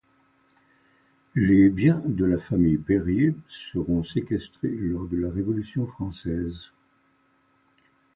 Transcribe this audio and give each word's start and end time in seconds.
Les 1.35 1.69
biens 1.69 2.01
de 2.03 2.25
la 2.25 2.39
famille 2.39 2.79
Perrier 2.79 3.35
seront 3.47 4.03
séquestrés 4.03 4.73
lors 4.75 5.05
de 5.07 5.15
la 5.17 5.29
Révolution 5.29 5.85
française. 5.85 6.71